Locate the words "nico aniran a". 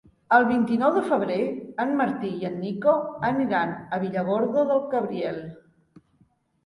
2.63-4.01